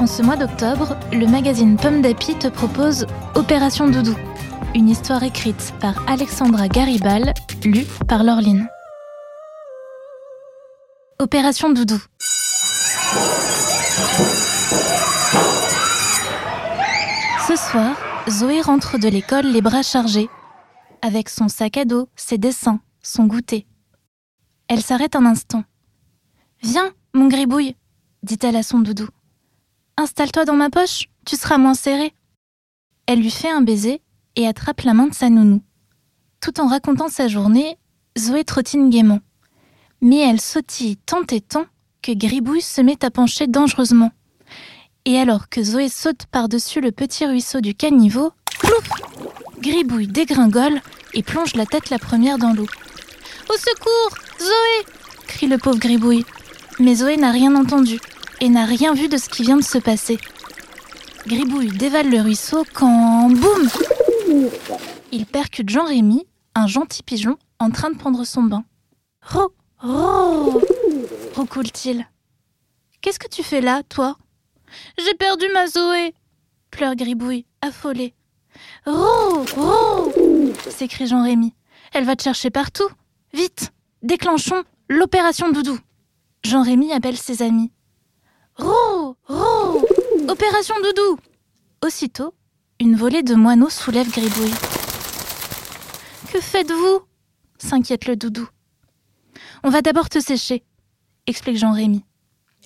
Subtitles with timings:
[0.00, 4.16] En ce mois d'octobre, le magazine Pomme d'Api te propose Opération Doudou,
[4.74, 7.34] une histoire écrite par Alexandra Garibal,
[7.66, 8.66] lue par Laureline.
[11.18, 12.02] Opération Doudou.
[17.46, 17.94] Ce soir,
[18.26, 20.30] Zoé rentre de l'école les bras chargés,
[21.02, 23.66] avec son sac à dos, ses dessins, son goûter.
[24.66, 25.64] Elle s'arrête un instant.
[26.62, 27.76] Viens, mon gribouille,
[28.22, 29.10] dit-elle à son doudou.
[30.00, 32.14] Installe-toi dans ma poche, tu seras moins serré.
[33.04, 34.00] Elle lui fait un baiser
[34.34, 35.60] et attrape la main de sa nounou.
[36.40, 37.76] Tout en racontant sa journée,
[38.18, 39.20] Zoé trottine gaiement.
[40.00, 41.66] Mais elle sautille tant et tant
[42.00, 44.10] que Gribouille se met à pencher dangereusement.
[45.04, 48.32] Et alors que Zoé saute par-dessus le petit ruisseau du caniveau,
[49.58, 50.80] Gribouille dégringole
[51.12, 52.68] et plonge la tête la première dans l'eau.
[53.50, 54.94] Au secours Zoé
[55.26, 56.24] crie le pauvre Gribouille.
[56.78, 58.00] Mais Zoé n'a rien entendu
[58.40, 60.18] et n'a rien vu de ce qui vient de se passer.
[61.26, 63.30] Gribouille dévale le ruisseau quand...
[63.30, 63.68] Boum
[65.12, 68.64] Il percute Jean-Rémy, un gentil pigeon, en train de prendre son bain.
[69.22, 70.60] Ro Ro
[71.36, 72.06] roucoule-t-il.
[73.00, 74.16] Qu'est-ce que tu fais là, toi?
[74.98, 76.14] J'ai perdu ma Zoé
[76.70, 78.14] pleure Gribouille, affolé.
[78.86, 80.12] Ro Ro
[80.68, 81.54] s'écrie Jean-Rémy.
[81.92, 82.88] Elle va te chercher partout.
[83.32, 85.78] Vite Déclenchons l'opération Doudou.
[86.44, 87.70] Jean-Rémy appelle ses amis.
[88.56, 89.82] Ro Ro
[90.28, 91.18] Opération Doudou
[91.84, 92.34] Aussitôt,
[92.78, 94.52] une volée de moineaux soulève Gribouille.
[96.32, 97.00] Que faites-vous?
[97.58, 98.48] s'inquiète le doudou.
[99.62, 100.62] On va d'abord te sécher,
[101.26, 102.04] explique Jean-Rémy.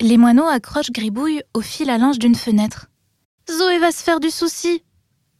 [0.00, 2.86] Les moineaux accrochent Gribouille au fil à linge d'une fenêtre.
[3.50, 4.82] Zoé va se faire du souci,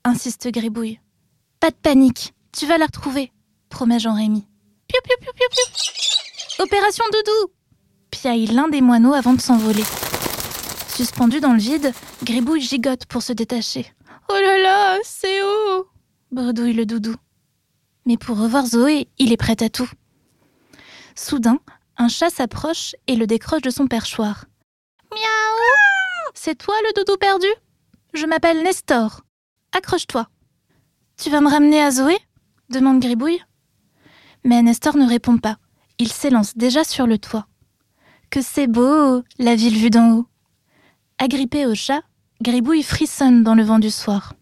[0.04, 1.00] insiste Gribouille.
[1.60, 3.32] Pas de panique, tu vas la retrouver,
[3.68, 4.46] promet Jean-Rémy.
[4.88, 7.52] Piou piou piou Opération Doudou
[8.10, 9.82] piaille l'un des moineaux avant de s'envoler.
[10.94, 13.92] Suspendu dans le vide, Gribouille gigote pour se détacher.
[14.28, 15.88] Oh là là, c'est haut
[16.34, 17.14] bredouille le doudou.
[18.06, 19.88] Mais pour revoir Zoé, il est prêt à tout.
[21.14, 21.58] Soudain,
[21.96, 24.44] un chat s'approche et le décroche de son perchoir.
[25.12, 27.46] Miaou C'est toi le doudou perdu?
[28.12, 29.22] Je m'appelle Nestor.
[29.72, 30.28] Accroche-toi.
[31.16, 32.18] Tu vas me ramener à Zoé?
[32.68, 33.42] demande Gribouille.
[34.44, 35.56] Mais Nestor ne répond pas.
[35.98, 37.46] Il s'élance déjà sur le toit.
[38.30, 40.26] Que c'est beau, la ville vue d'en haut.
[41.18, 42.02] Agrippé au chat,
[42.42, 44.34] Gribouille frissonne dans le vent du soir.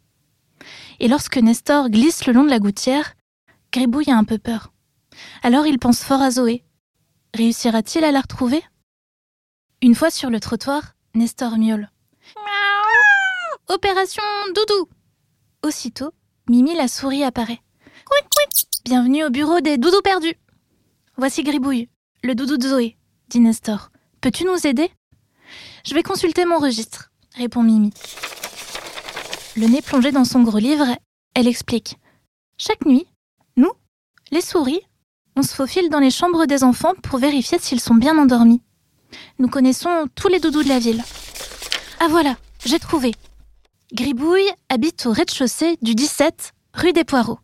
[1.00, 3.14] Et lorsque Nestor glisse le long de la gouttière,
[3.72, 4.72] Gribouille a un peu peur.
[5.42, 6.64] Alors il pense fort à Zoé.
[7.34, 8.62] Réussira-t-il à la retrouver?
[9.82, 11.90] Une fois sur le trottoir, Nestor miaule.
[13.68, 14.22] Opération
[14.54, 14.88] Doudou
[15.62, 16.12] Aussitôt,
[16.48, 17.60] Mimi la souris apparaît.
[18.84, 20.34] Bienvenue au bureau des doudous perdus.
[21.16, 21.88] Voici Gribouille,
[22.22, 22.96] le doudou de Zoé,
[23.28, 23.90] dit Nestor.
[24.20, 24.90] Peux-tu nous aider?
[25.84, 27.92] Je vais consulter mon registre, répond Mimi.
[29.56, 30.86] Le nez plongé dans son gros livre,
[31.34, 31.96] elle explique.
[32.56, 33.06] Chaque nuit,
[33.56, 33.72] nous,
[34.30, 34.80] les souris,
[35.36, 38.62] on se faufile dans les chambres des enfants pour vérifier s'ils sont bien endormis.
[39.38, 41.02] Nous connaissons tous les doudous de la ville.
[42.00, 43.12] Ah voilà, j'ai trouvé.
[43.92, 47.40] Gribouille habite au rez-de-chaussée du 17, rue des Poireaux.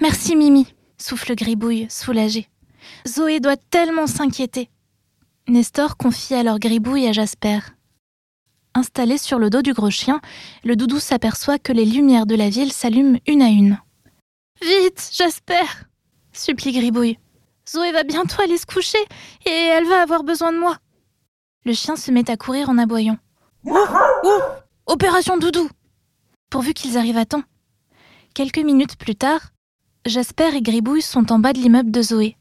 [0.00, 0.66] Merci Mimi,
[0.98, 2.48] souffle Gribouille, soulagée.
[3.06, 4.68] Zoé doit tellement s'inquiéter.
[5.50, 7.58] Nestor confie alors Gribouille à Jasper.
[8.74, 10.20] Installé sur le dos du gros chien,
[10.62, 13.80] le doudou s'aperçoit que les lumières de la ville s'allument une à une.
[14.62, 15.64] Vite, Jasper
[16.32, 17.18] supplie Gribouille.
[17.68, 19.04] Zoé va bientôt aller se coucher
[19.44, 20.76] et elle va avoir besoin de moi.
[21.64, 23.18] Le chien se met à courir en aboyant.
[23.64, 23.90] Ouf
[24.22, 24.42] Ouf
[24.86, 25.68] Opération Doudou
[26.48, 27.42] Pourvu qu'ils arrivent à temps.
[28.34, 29.50] Quelques minutes plus tard,
[30.06, 32.36] Jasper et Gribouille sont en bas de l'immeuble de Zoé.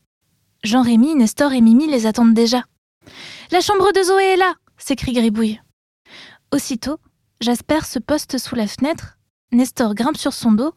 [0.63, 2.65] Jean-Rémy, Nestor et Mimi les attendent déjà.
[3.51, 5.61] La chambre de Zoé est là s'écrie Gribouille.
[6.53, 6.97] Aussitôt,
[7.41, 9.17] Jasper se poste sous la fenêtre,
[9.51, 10.73] Nestor grimpe sur son dos,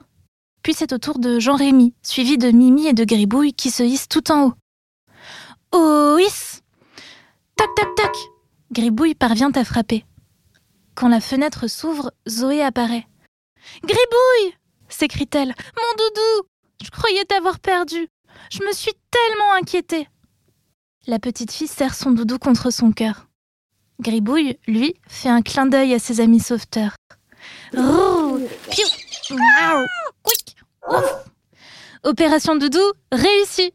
[0.62, 4.08] puis c'est au tour de Jean-Rémy, suivi de Mimi et de Gribouille qui se hissent
[4.08, 4.54] tout en haut.
[5.72, 6.62] Oh, hiss
[7.56, 8.16] Toc, toc, toc
[8.70, 10.04] Gribouille parvient à frapper.
[10.94, 13.06] Quand la fenêtre s'ouvre, Zoé apparaît.
[13.82, 14.54] Gribouille
[14.88, 15.48] s'écrie-t-elle.
[15.48, 16.48] Mon doudou
[16.82, 18.08] Je croyais t'avoir perdu.
[18.50, 20.08] Je me suis tellement inquiétée.
[21.08, 23.26] La petite fille serre son doudou contre son cœur.
[24.00, 26.94] Gribouille, lui, fait un clin d'œil à ses amis sauveteurs.
[27.76, 28.38] Rou,
[28.70, 29.84] piou, miaou,
[30.22, 30.56] couic,
[30.88, 31.24] ouf.
[32.04, 32.78] Opération Doudou
[33.10, 33.72] réussie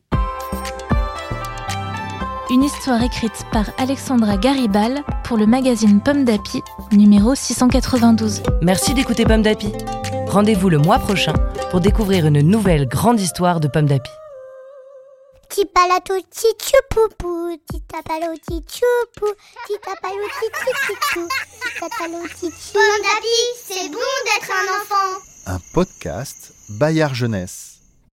[2.50, 6.62] Une histoire écrite par Alexandra Garibal pour le magazine Pomme d'Api,
[6.94, 8.42] numéro 692.
[8.62, 9.74] Merci d'écouter Pomme d'Api.
[10.28, 11.34] Rendez-vous le mois prochain
[11.72, 14.12] pour découvrir une nouvelle grande histoire de Pomme d'Api.
[15.58, 19.28] Tipalato tichupupu, titapalo tichupu,
[19.66, 21.28] titapalo tichupu,
[21.64, 22.74] titapalo tichupu.
[22.74, 25.20] Pomme d'api, c'est bon d'être un enfant.
[25.48, 27.77] Un podcast Bayard Jeunesse.